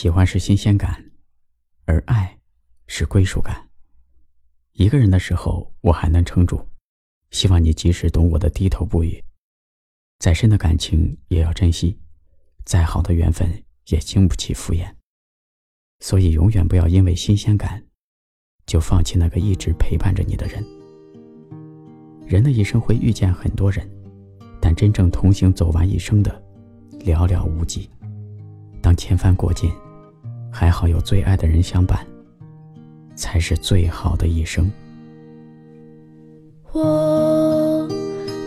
[0.00, 1.10] 喜欢是新鲜感，
[1.84, 2.38] 而爱
[2.86, 3.68] 是归属感。
[4.72, 6.64] 一个人的时候，我还能撑住，
[7.30, 9.22] 希望你及时懂我的低头不语。
[10.18, 11.98] 再深的感情也要珍惜，
[12.64, 14.90] 再好的缘分也经不起敷衍。
[15.98, 17.84] 所以，永远不要因为新鲜感，
[18.64, 20.64] 就放弃那个一直陪伴着你的人。
[22.26, 23.86] 人的一生会遇见很多人，
[24.62, 26.42] 但真正同行走完一生的，
[27.00, 27.90] 寥寥无几。
[28.80, 29.70] 当千帆过尽，
[30.50, 32.06] 还好有最爱的人相伴，
[33.14, 34.70] 才是最好的一生。
[36.72, 37.88] 我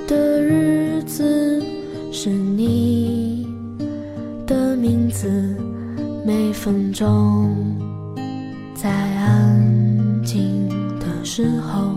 [0.08, 1.64] 的日子
[2.12, 3.48] 是你
[4.46, 5.56] 的名字。
[6.26, 7.54] 每分钟，
[8.74, 11.94] 在安静的时候，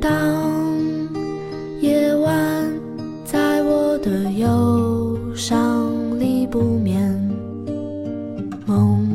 [0.00, 0.10] 当
[6.50, 7.12] 不眠，
[8.66, 9.06] 梦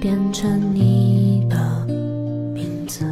[0.00, 1.86] 变成你的
[2.52, 3.04] 名字，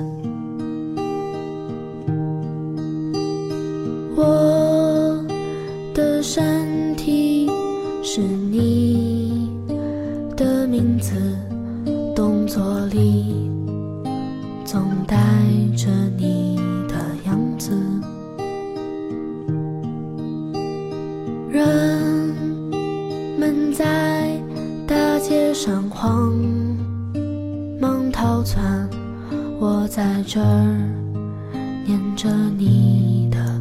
[4.17, 5.25] 我
[5.95, 7.49] 的身体。
[8.05, 9.49] 是你
[10.37, 11.15] 的名字，
[12.15, 13.51] 动作里
[14.67, 15.17] 总带
[15.75, 17.71] 着你的样子。
[21.49, 21.92] 人
[25.33, 26.31] 街上慌
[27.81, 28.87] 忙逃窜，
[29.59, 30.77] 我在这儿
[31.87, 33.52] 念着你的。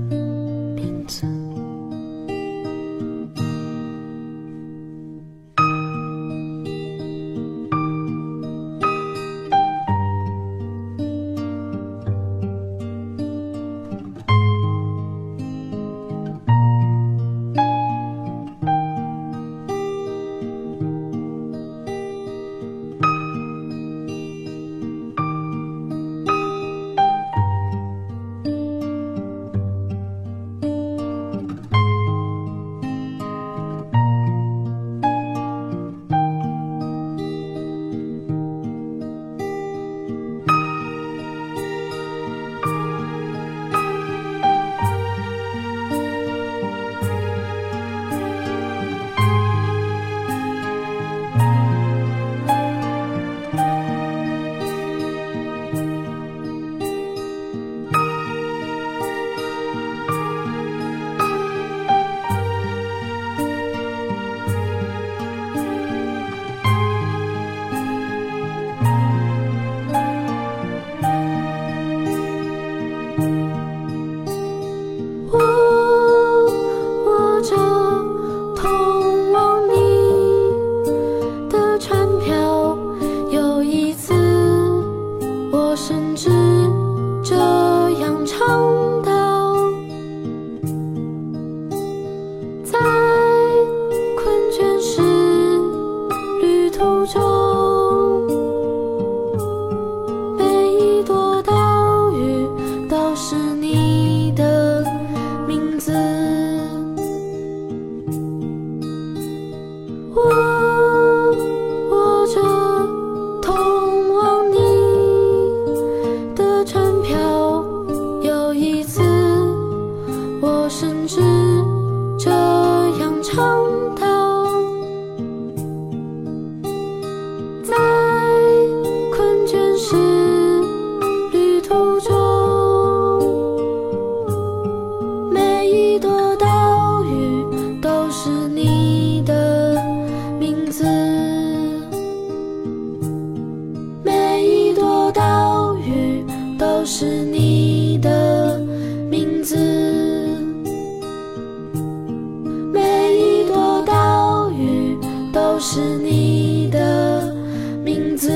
[155.73, 157.33] 是你的
[157.81, 158.29] 名字。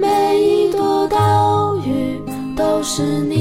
[0.00, 2.20] 每一朵岛屿
[2.56, 3.35] 都是你。